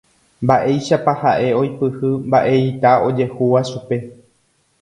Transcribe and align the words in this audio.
mba'éichapa 0.45 1.11
ha'e 1.25 1.49
oipyhy 1.59 2.11
mba'eita 2.27 2.91
ojehúva 3.11 3.59
chupe 3.71 3.97